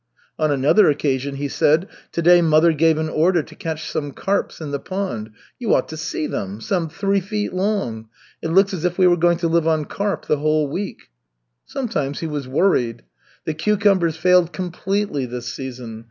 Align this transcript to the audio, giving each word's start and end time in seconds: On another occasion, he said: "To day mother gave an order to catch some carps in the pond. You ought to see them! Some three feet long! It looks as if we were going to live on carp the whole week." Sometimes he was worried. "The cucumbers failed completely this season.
On 0.39 0.49
another 0.49 0.89
occasion, 0.89 1.35
he 1.35 1.47
said: 1.47 1.87
"To 2.13 2.23
day 2.23 2.41
mother 2.41 2.73
gave 2.73 2.97
an 2.97 3.07
order 3.07 3.43
to 3.43 3.53
catch 3.55 3.87
some 3.87 4.13
carps 4.13 4.59
in 4.59 4.71
the 4.71 4.79
pond. 4.79 5.29
You 5.59 5.75
ought 5.75 5.87
to 5.89 5.95
see 5.97 6.25
them! 6.25 6.59
Some 6.59 6.89
three 6.89 7.19
feet 7.19 7.53
long! 7.53 8.07
It 8.41 8.47
looks 8.47 8.73
as 8.73 8.83
if 8.83 8.97
we 8.97 9.05
were 9.05 9.15
going 9.15 9.37
to 9.37 9.47
live 9.47 9.67
on 9.67 9.85
carp 9.85 10.25
the 10.25 10.37
whole 10.37 10.67
week." 10.67 11.11
Sometimes 11.65 12.19
he 12.19 12.25
was 12.27 12.47
worried. 12.47 13.03
"The 13.45 13.53
cucumbers 13.53 14.17
failed 14.17 14.51
completely 14.53 15.27
this 15.27 15.53
season. 15.53 15.99